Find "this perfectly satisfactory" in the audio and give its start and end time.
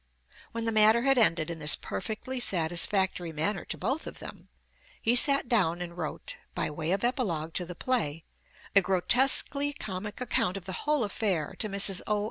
1.59-3.31